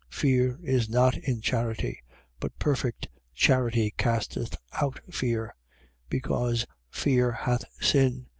[0.09, 0.09] 4:18.
[0.15, 2.01] Fear is not in charity:
[2.39, 5.53] but perfect charity casteth out fear,
[6.09, 8.25] because fear hath sin.